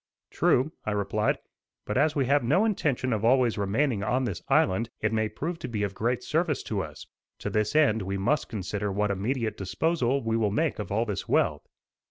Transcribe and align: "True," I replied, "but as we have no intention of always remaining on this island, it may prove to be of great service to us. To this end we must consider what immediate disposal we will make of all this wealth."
"True," 0.31 0.71
I 0.83 0.93
replied, 0.93 1.37
"but 1.85 1.95
as 1.95 2.15
we 2.15 2.25
have 2.25 2.43
no 2.43 2.65
intention 2.65 3.13
of 3.13 3.23
always 3.23 3.55
remaining 3.59 4.01
on 4.01 4.23
this 4.23 4.41
island, 4.49 4.89
it 4.99 5.13
may 5.13 5.29
prove 5.29 5.59
to 5.59 5.67
be 5.67 5.83
of 5.83 5.93
great 5.93 6.23
service 6.23 6.63
to 6.63 6.81
us. 6.81 7.05
To 7.37 7.51
this 7.51 7.75
end 7.75 8.01
we 8.01 8.17
must 8.17 8.49
consider 8.49 8.91
what 8.91 9.11
immediate 9.11 9.57
disposal 9.57 10.23
we 10.23 10.35
will 10.37 10.49
make 10.49 10.79
of 10.79 10.91
all 10.91 11.05
this 11.05 11.29
wealth." 11.29 11.67